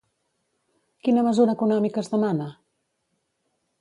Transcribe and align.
Quina 1.07 1.25
mesura 1.29 1.55
econòmica 1.57 2.03
es 2.05 2.09
demana? 2.15 2.49